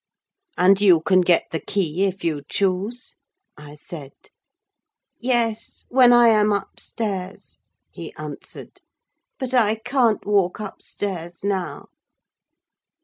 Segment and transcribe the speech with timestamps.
[0.57, 3.13] "And you can get the key if you choose?"
[3.55, 4.13] I said.
[5.19, 7.59] "Yes, when I am upstairs,"
[7.91, 8.81] he answered;
[9.37, 11.85] "but I can't walk upstairs now."